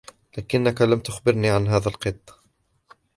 لكنك 0.37 0.81
لم 0.81 0.99
تخبرني 0.99 1.49
عن 1.49 1.67
هذا 1.67 1.89
قط! 1.91 2.39